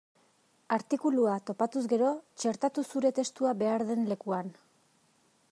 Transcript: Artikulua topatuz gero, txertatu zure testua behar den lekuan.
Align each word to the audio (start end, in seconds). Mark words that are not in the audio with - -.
Artikulua 0.77 1.33
topatuz 1.49 1.83
gero, 1.91 2.09
txertatu 2.45 2.85
zure 2.95 3.13
testua 3.21 3.53
behar 3.61 3.87
den 3.93 4.05
lekuan. 4.15 4.53